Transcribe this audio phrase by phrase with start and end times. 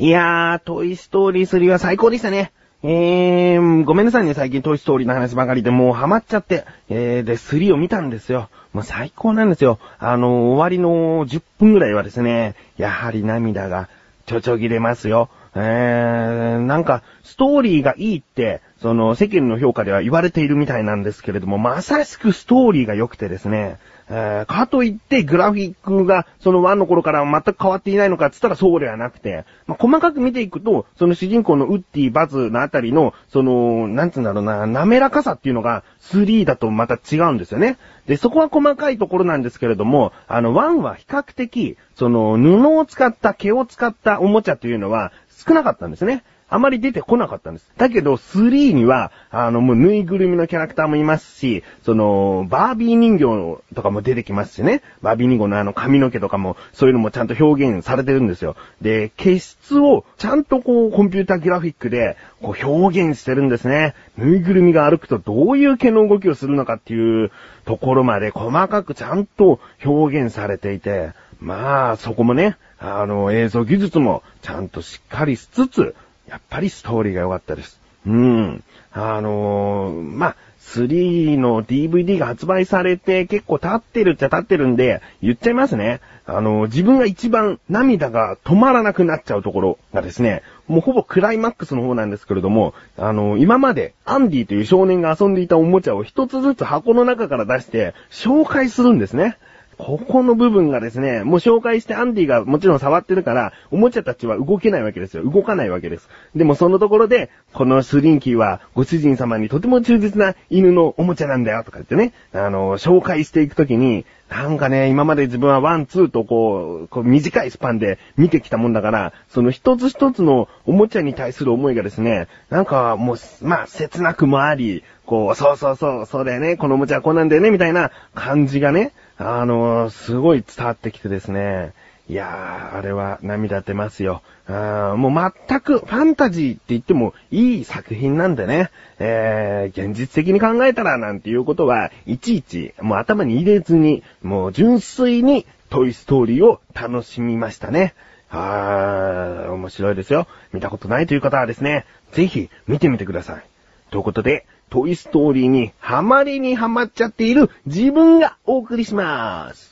[0.00, 2.52] いやー、トイストーリー3は最高でしたね。
[2.82, 8.48] えー、ごめんなさいね、最近トイストーリーの話ばかりでもうハマっちゃって、えー、で、3を見たんですよ。
[8.72, 9.78] もう最高なんですよ。
[9.98, 13.90] あの、終わりの10分ぐらいはですね、やはり涙が
[14.24, 15.28] ちょちょぎれますよ。
[15.54, 23.76] えー、なんか、ストーリーがいいって、その、世間の評価では言われているみたいなんですけれども、まさしくストーリーが良くてですね、
[24.12, 37.78] えー、かといってグラフィックがその1の頃から全く変わっていないのかって言ったらそうではなくて、まあ、細かく見ていくと、その主人公のウッディ、バズのあたりの、その、なんつうんだろうな、滑らかさっていうのが3だとまた違うんですよね。
[38.06, 46.24] で、そこは細かいところなんですけれども、あの、1は比較的、その、布を使った、毛を使ったおもちゃというのは少なかったんですね。
[46.50, 47.70] あまり出てこなかったんです。
[47.76, 54.82] だけど、3には、あの、もうぬいぐるみのキャラクターもいますし、その、バービー人形とかも出てきますしね。
[55.00, 58.56] バービー人形のあの髪の毛とかも、そういうのもちゃんと表現されてるんですよ。
[58.82, 63.94] で、毛質をちゃんとこう、コンピュータグラフィックで、こう表現してるんですね。
[64.18, 67.30] ぬいぐるみが歩くとどういう毛の動きをするのかっていう
[67.64, 75.94] ところまで細かくちゃんと表現されていて、まあ、そこもね、あの、映像技術もちゃんとしっかりしつつ、
[76.30, 77.80] やっぱりストーリーが良かったです。
[78.06, 78.64] うん。
[78.92, 86.00] あのー、まあ、3の DVD が発売されて結構経ってるっちゃ経ってるんで、言っちゃいますね。
[86.26, 99.36] あのー、自分が一番涙が止まらなくなっちゃうところがですね、もうほぼクライマックスの方なんですけれども、あのー、今までアンディという少年が遊んでいたおもちゃを一つずつ箱の中から出して紹介するんですね。
[99.78, 105.24] ここの部分がですね、もう紹介してアンディがもちろん触ってるから、おもちゃたちは動けないわけですよ。
[105.24, 106.08] 動かないわけです。
[106.34, 131.72] でもそのところで、このスリンキーはご主人様にとても忠実な犬のおもちゃなんだよとか言ってね、あの、紹介していくときに、なんかね、今まで自分は one、two とこう、こう短いスパンで見てきたもんだから、その一つ一つのおもちゃに対する思いがですね、なんかもう、まあ、切なくもあり、こう、そうそうそう、そうだよね、このおもちゃはこうなんだよね、みたいな感じがね、あの、すごい伝わってきてですね。
[132.10, 134.22] いやー、あれは涙出ますよ。
[134.48, 138.70] あもう全くファンタジーって言ってもいい作品なんでね。
[138.98, 147.94] えー、現実的に考えたらなんていうことは、いちいちもう頭に入れずに、もう純粋にトイストーリーを楽しみましたね。
[148.28, 150.26] あー、面白いですよ。
[150.52, 153.44] 見たことないという方はですね、ぜひ見てみてください。
[153.92, 159.69] ということで、トイストーリーにハマりにハマっちゃっている自分がお送りします。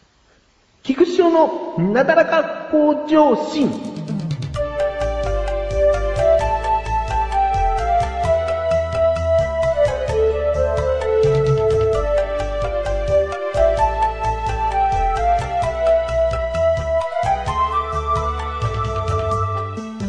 [0.88, 3.68] 菊師匠のなだらか向上心。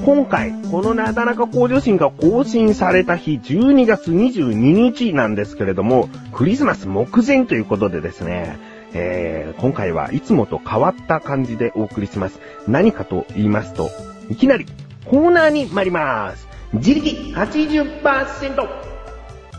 [0.06, 12.40] 今回、このなだらか向上心が更新された日、12月22日なんですけれども、クリスマス目前ということでですね、えー、今回はいつもと変わった感じでお送りします。
[12.68, 13.90] 何かと言いますと、
[14.30, 14.66] いきなり
[15.06, 16.48] コーナーに参ります。
[16.74, 18.90] 自力80%。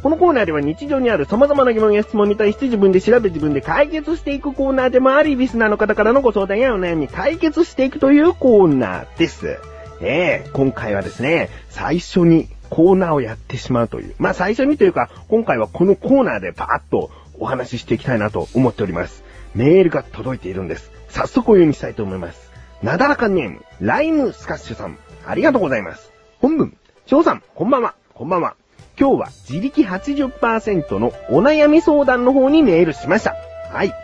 [0.03, 9.59] このコーナーでは日常にある様々な疑問や質問に対して自分で調べ自分で解決していくコーナーでもあり、リスナーの方からのご相談やお悩み解決していくというコーナーです。
[10.01, 14.15] ええ今回はですね、最初にコーナーをやってしまうという。
[14.19, 19.25] まあ最初にというか、今回はこのコーナーでパーッとお話ししていきたいなと思っております。
[19.55, 20.93] メールが届いているんです。
[21.09, 22.53] 早速お読みしたいと思います。
[22.83, 24.97] なだらかネーム、ライムスカッシュさん、
[25.27, 26.13] ありがとうございます。
[26.41, 28.55] 本文、翔さん、こんばんは、こんばんは。
[28.99, 33.35] 今日は自力80%のお悩み相談の方にメールしました。
[33.73, 34.00] はい。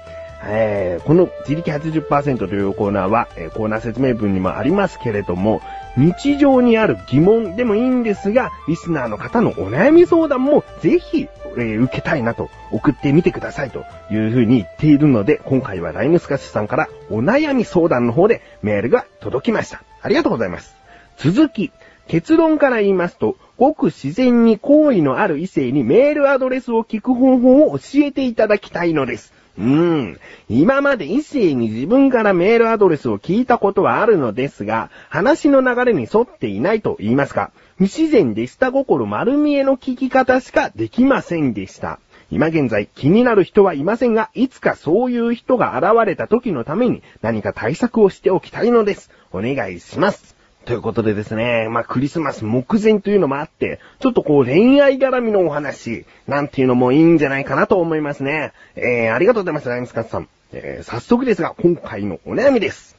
[0.49, 5.61] えー、この自力80%というコーナーは、えー、コーナー説明文にもありますけれども、
[5.97, 19.83] 日常にある疑問でもいいんですが、リスナーの方のお悩み相談もぜひ、えー、受けたいなと送ってみてくださいというふうに言っているので、今回はライムスカッシュさんからお悩み相談の方でメールが届きました。
[20.03, 20.77] ありがとうございます。
[21.17, 21.73] 続き、
[22.09, 29.33] 結論から言いますと、ごく自然に好意のある異性にメールアドレスを聞く方法を教えていただきたいのです。
[29.59, 30.21] うん。
[30.49, 42.01] 今まで異性に自分からメールアドレスを聞いたことはあるのですが、話の流れに沿っていないと言いますか、不自然で下心丸見えの聞き方しかできませんでした。
[42.31, 49.11] 今現在気になる人はいませんが、いつかそういう人が現れた時のために何か対策をしておきたいのです。
[49.33, 50.36] お願いします。
[50.67, 58.53] ということでですね、まあ、クリスマス目前というのもあって、ちょっとこう恋愛絡みのお話、なんていうのもいいんじゃないかなと思いますね。
[58.75, 60.29] えー、ありがとうございます、ライムスカッツさん。
[60.53, 62.97] えー、早速ですが、今回のお悩みです。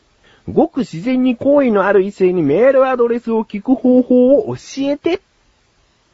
[0.49, 5.19] ごく自然に好意のある異性にメールアドレスを聞く方法を教えて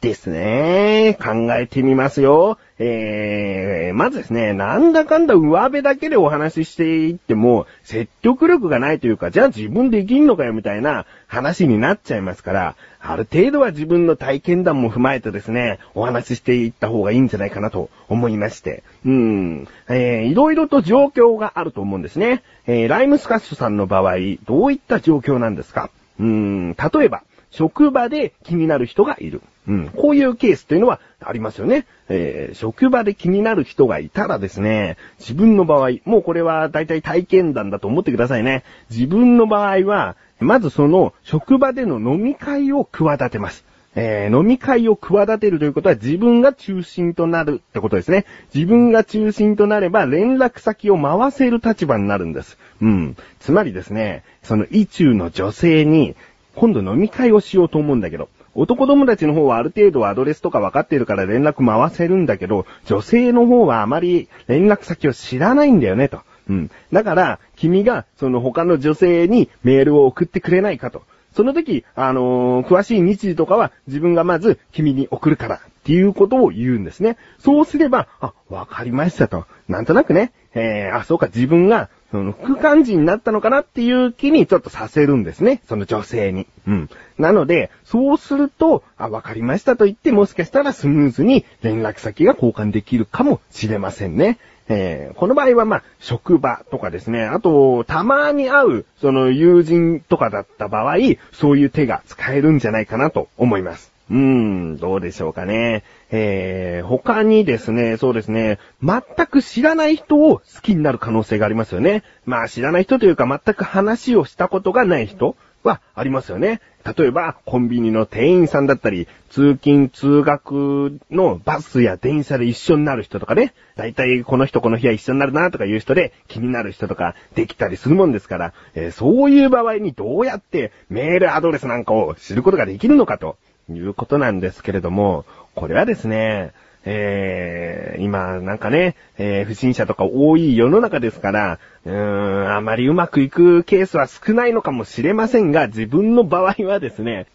[0.04, 1.18] ですね。
[1.20, 2.58] 考えてみますよ。
[2.78, 18.82] えー、まずですね、なんだかんだ上辺だけでお話ししていっても、説得力がないというか、じゃあ自分できんのかよみたいな話になっちゃいますから、ある程度は自分の体験談も踏まえてですね、お話ししていった方がいいんじゃないかなと思いまして。
[19.04, 19.68] うん。
[19.88, 22.42] えー、いろいろと状況があると思うんですね。
[22.66, 24.16] えー、ライムスカッシュさんの場合、
[24.46, 25.90] どういった状況なんですか？
[26.18, 27.22] うん、例えば、
[27.54, 29.40] 職場で気になる人がいる。
[29.68, 29.88] うん。
[29.90, 31.86] こういうケースっていうのはありますよね。
[32.08, 38.64] えー、職場で気になる人がいたらですね、自分の場合、もうこれは大体体験談だと思ってくださいね。
[38.90, 43.64] 自分の場合は、まずその職場での飲み会を企てます。
[43.94, 48.24] えー、飲み会を企てるということは自分が中心となるってことですね。
[48.52, 52.58] 自分が中心となれば連絡先を回せる立場になるんです。
[52.82, 53.16] うん。
[53.38, 56.16] つまりですね、その意中の女性に
[56.56, 66.20] 今度飲み会をしようと思うんだけど、男友達の方はある程度アドレスとか分かっているから連絡回せるんだけど、女性の方はあまり連絡先を知らないんだよね、と。
[66.48, 66.70] うん。
[66.92, 71.02] だから、君が、その他の女性にメールを送ってくれないかと。
[71.34, 77.16] その時、あのー、詳しい日時とかは自分がまず君に送るからっていうことを言うんですね。
[77.38, 79.46] そうすれば、あ、わかりましたと。
[79.68, 85.62] なんとなくね、えー、あ、そうか、自分がその、副幹事になったのかなっていう気にちょっとさせるんですね。
[85.68, 86.46] その女性に。
[86.66, 86.90] うん。
[87.18, 94.38] なので、そうすると、あ、わかりましたと言って、もしかしたらスムーズに連絡先が交換できるかもしれませんね。
[94.68, 100.96] えー、この場合はまあ、職場とかですね、あと、たまに会う、その友人とかだった場合、
[101.32, 103.93] そういう手が使えるんじゃないかなと思います。
[104.10, 105.82] うーん、どうでしょうかね。
[106.10, 112.02] えー、他にですね、そうですね、全く知らない人を好きになる可能性がありますよね。
[112.26, 116.60] まあ知らない人というか全く話をしたことがない人はありますよね。
[116.84, 133.38] 例えば、コンビニの店員さんだったり、通勤通学のバスや電車で一緒になる人とかね、だいたいこの人この日は一緒になるなとかいう人で気になる人とかできたりするもんですから、えー、そういう場合にどうやってメールアドレスなんかを知ることができるのかと
[133.70, 135.24] いうことなんですけれども、
[135.54, 136.52] これはですね、
[136.86, 147.26] えー、今なんかね、えー、不審者とか多い世の中ですから、うーん、あまりうまくいくケースは少ないのかもしれませんが、自分の場合はですね、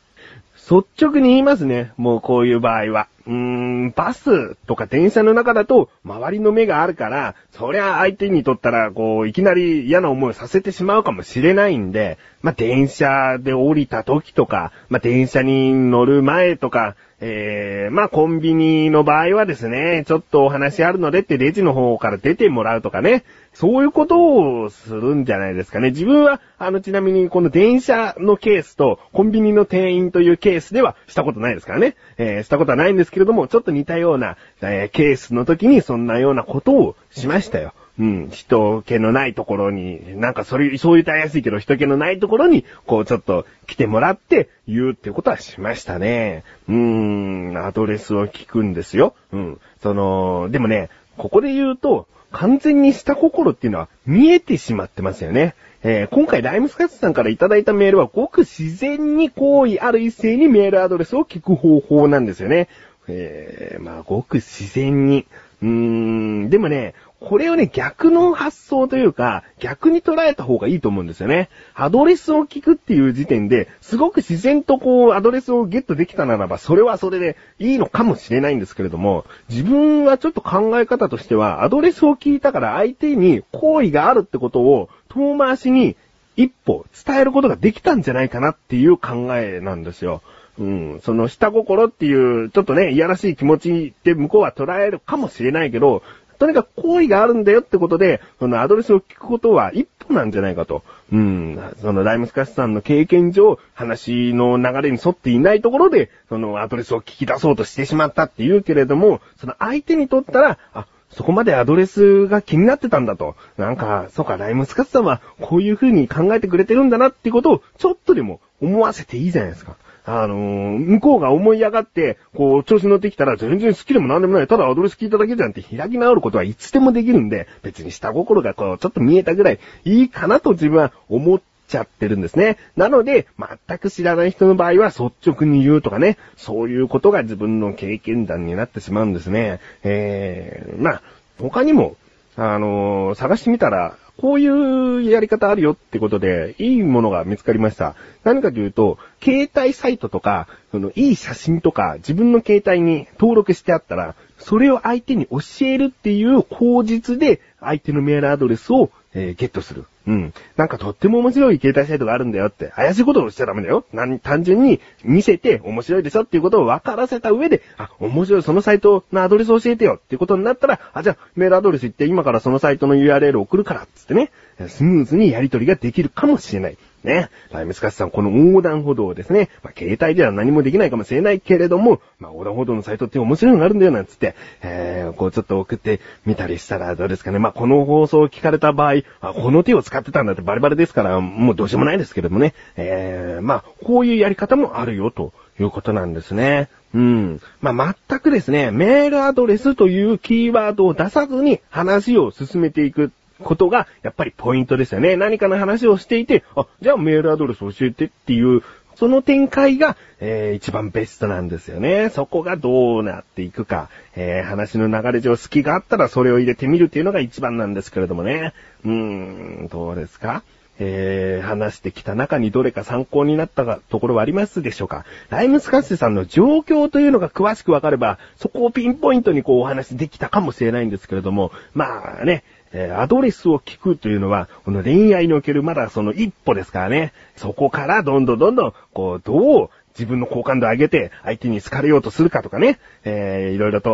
[0.56, 1.94] 率直に言いますね。
[1.98, 3.08] もうこういう場合は。
[3.30, 23.24] うーん、バスとか電車の中だと周りの目があるから、そりゃ相手にとったら、こう、いきなり嫌な思いをさせてしまうかもしれないんで、まあ、電車で降りた時とか、まあ、電車に乗る前とか、えー、まあ、コンビニの場合はですね、ちょっとお話あるのでってレジの方から出てもらうとかね、
[23.54, 25.90] そういうことをするんじゃないですかね。
[25.90, 31.96] 自分は、あの、ちなみにこの電車のケースとコンビニの店員というケースではしたことないですからね。
[32.18, 37.74] えー、したことはないんですけれども、ちょっと似たような、えー、ケースの時にそんなようなことをしましたよ。
[38.00, 46.46] うん、人気のないところに、なんかそれ、そう言ったら安いけど人気のないところに、こうちょっと来てもらって言うってことはしましたね。
[46.69, 49.15] うーん、アドレスを聞くんですよ。
[49.34, 49.60] うん。
[49.82, 50.89] その、でもね、
[51.20, 55.54] ここで言うと、完全に下心っていうのは見えてしまってますよね。
[55.84, 62.70] えー、今回ライムスカッツさんからいただいたメールはごく自然に好意ある一斉にメールアドレスを聞く方法なんですよね。
[63.08, 65.26] えー、まあ、ごく自然に。
[65.62, 71.50] うーん、でもね、これをね、逆の発想というか、逆に捉えた方がいいと思うんですよね。
[71.76, 85.98] アドレスを聞くっていう時点で、すごく自然とこう、アドレスをゲットできたならば、それはそれでいいのかもしれないんですけれども、自分はちょっと考え方としては、アドレスを聞いたから相手に好意があるってことを、遠回しに
[86.38, 90.22] 一歩伝えることができたんじゃないかなっていう考えなんですよ。
[90.60, 96.04] うん、その下心っていう、ちょっとね、いやらしい気持ちって向こうは捉えるかもしれないけど、
[96.39, 100.84] とにかく好意があるんだよってことで、そのアドレスを聞くことは一歩なんじゃないかと。
[101.12, 101.60] うん。
[101.81, 113.36] そのライムスカッシュさんの経験上、話の流れに沿っていないところで、そのアドレスを聞き出そうとしてしまったって言うけれども、その相手にとったら、あ、そこまでアドレスが気になってたんだと。
[113.58, 119.75] なんか、そうか、ライムスカッシュさんはこういう風に考えてくれてるんだなってことを、ちょっとでも思わせていいじゃないですか。
[120.12, 124.48] あのー、向こうが思い上がって、こう、調子乗ってきたら全然好きでも何でもない。
[124.48, 132.58] ただアドレス聞いただけじゃんって開き直ることはいつでもできるんで、別に下心がこう、ちょっと見えたぐらいいいかなと自分は思っちゃってるんですね。
[132.75, 133.28] なので、
[133.68, 139.60] 全く知らない人の場合は率直に言うとかね、そういうことが自分の経験談になってしまうんですね。
[139.84, 141.01] えー、まあ、
[141.39, 141.98] 他にも、
[142.36, 147.96] あのー、探してみたら、こういうやり方あるよってことで、いいものが見つかりました。
[148.26, 159.86] 何かというと、携帯サイトとか、その、いい写真とか、自分の携帯に登録してあったら、それを相手に教えるっていう口実で、相手のメールアドレスを、えー、ゲットする。
[160.10, 160.34] うん。
[160.58, 163.86] なんかとっても面白い携帯サイトがあるんだよって、怪しいことをしちゃダメだよ。
[163.94, 174.32] 何、単純に見せて面白いでしょっていうことを分からせた上で、あ、面白い、そのサイトのアドレス教えてよっていうことになったら、あ、じゃあメールアドレス行って今からそのサイトの URL 送るから、つってね、
[174.68, 176.78] スムーズにやり取りができるかもしれない。
[177.04, 177.30] ね。
[177.51, 187.39] ライムスカッシュさん、この横断歩道をですね、まあ、携帯では何もできないかもしれないけれども、まあ、横断歩道のサイトって面白いのがあるんだよ、なんつって、えー、こうちょっと送ってみたりしたらどうですかね。
[187.39, 192.54] まあ、この放送を聞かれた場合、あ、この手を使ってたんだってバレバレですから、もうどうしようもないですけれどもね。
[192.75, 196.70] えー、まあ、こういうやり方もあるよ、ということなんですね。
[196.94, 197.42] うん。
[197.62, 203.12] まあ、全くですね、メールアドレスというキーワードを出さずに話を進めていく
[203.43, 205.15] ことが、やっぱりポイントですよね。
[205.15, 208.63] 何かの話をしていて、あ、じゃあメールアドレス教えてっていう、
[208.96, 212.10] その展開が、えー、一番ベストなんですよね。
[212.10, 218.53] そこがどうなっていくか、えー、話の流れ上隙があったらそれを入れてみるっていうのが一番なんですけれどもね。
[218.84, 220.43] うーん、どうですか？
[220.81, 225.05] えー、話してきた中にどれか参考になったところはありますでしょうか？
[225.29, 237.14] ライムスカッシュさんの状況というのが詳しくわかれば、そこをピンポイントにこうお話できたかもしれないんですけれども、まあね、え、アドレスを聞くというのは、この恋愛におけるまだその一歩ですからね。
[237.36, 243.90] そこからどんどんどんどん、こう、どう自分の好感度を上げて、相手に好かれようとするかとかね、えー、いろいろと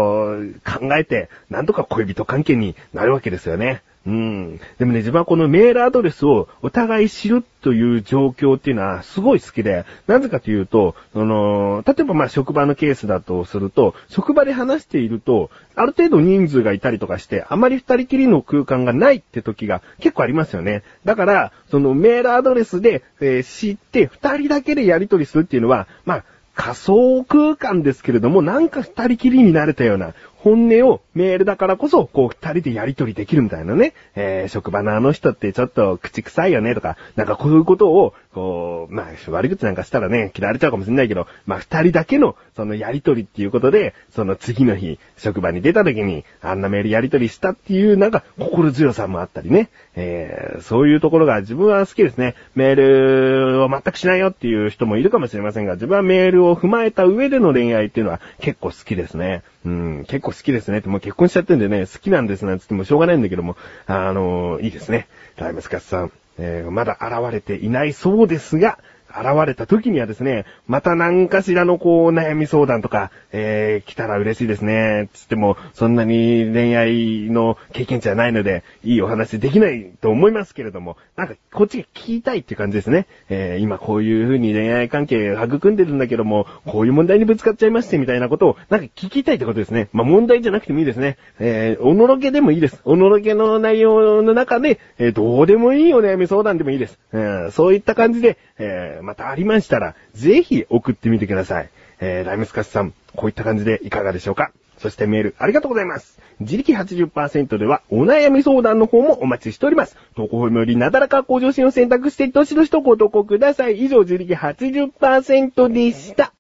[0.66, 3.82] 考えて、なんとか恋人関係になるわけですよね。
[4.06, 4.60] うん。
[4.78, 20.84] でもね、自分はこのメールアドレスをお互い知るという状況っていうのはすごい好きで、なぜかというと、その、例えばまあ職場のケースだとすると、職場で話していると、ある程度人数がいたりとかして、あまり二人きりの空間がないって時が結構ありますよね。
[21.04, 30.14] だから、そのメールアドレスで、えー、知って二人だけでやり取りするっていうのは、まあ、仮想空間ですけれども、なんか二人きりになれたような、
[30.46, 33.96] 本音をメールだからこそ、こう二人でやりとりできるみたいなね。
[34.14, 49.70] えー、職場のあの人ってちょっと口臭いよねとか、なんかこういうことを、こう、まあ、悪口なんかしたらね、嫌われちゃうかもしれないけど、まあ二人だけの、そのやりとりっていうことで、その次の日、職場に出た時に、あんなメールやりとりしたっていう、なんか心強さもあったりね。
[49.96, 52.36] えー、そういうところが自分は好きですね。
[52.54, 59.42] メールを全くしないよっていう人もいるかもしれませんが、自分はメールを踏まえた上での恋愛っていうのは結構好きですね。
[59.66, 65.08] うん、結構好きですねって、もう結婚しちゃってんでね、好きなんですなんつってもしょうがないんだけども、あのー、いいですね。
[65.38, 68.80] ライムスカスさん、えー、まだ現れていないそうですが、
[69.18, 75.10] 現れた時にはですね、また何かしらのこう悩み相談とか、えー、来たら嬉しいですね。
[75.14, 83.08] つっても、そんなに恋愛の経験値はないので、いいお話できないと思いますけれども、なんかこっちが聞きたいって感じですね。
[83.30, 89.90] えー、今こういう風に恋愛関係育んでるんだけども、こういう問題にぶつかっちゃいましてみたいなことを、なんか聞きたいってことですね。
[89.94, 91.18] まあ、問題じゃなくてもいいですね。
[91.40, 92.82] えー、おのろけでもいいです。
[92.86, 97.00] おのろけの内容の中で、えー、どうでもいいお悩み相談でもいいです。
[97.12, 101.70] うん、そういった感じで、えー、またありましたら、ぜひ送ってみてください。
[102.00, 104.52] えー、ライムスカスさん、こういった感じでいかがでしょうか？
[104.78, 106.20] そしてメール、ありがとうございます。
[106.40, 109.98] 自力80%では、お悩み相談の方もお待ちしております。
[110.16, 113.80] 投稿フォームよりなだらか向上心を選択して、どしどしとご投稿ください。
[113.84, 116.34] 以上、自力80%でした。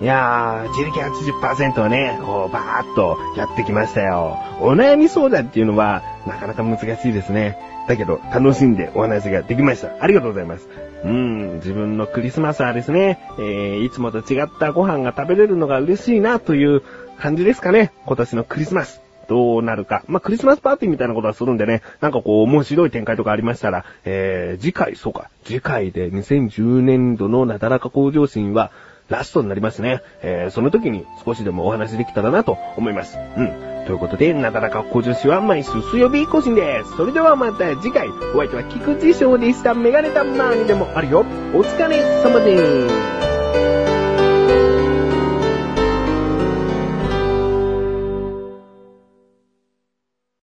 [0.01, 4.37] いやー、自力80%をね、こう、バーっとやってきましたよ。
[4.59, 7.57] お悩み相談っていうのは、なかなか難しいですね。
[7.87, 10.03] だけど、楽しんでお話ができました。
[10.03, 10.67] ありがとうございます。
[11.05, 16.83] うん、自分のクリスマスはですね、えー、いつもと違ったご飯が食べれるのが嬉しいなという
[17.17, 17.93] 感じですかね。
[18.05, 19.04] 今年のクリスマス。
[19.27, 20.03] どうなるか。
[20.07, 28.71] まあ、クリスマスパーティーみたいなことはするんでね、なんかこう、面白い展開とかありましたら、えー、次回、そうか、次回で2010年度のなだらか向上心は、
[29.09, 30.01] ラストになりますね。
[30.23, 33.17] えー、その時に少しでもお話できたらなと思います。
[33.37, 33.75] うん。
[33.85, 36.97] ということで、なだらか向上心は毎週水曜日更新です。
[36.97, 39.75] それではまた次回、お相手は菊池翔でした。
[39.75, 41.19] メガネたまーにでもあるよ。
[41.53, 43.24] お疲れ様です。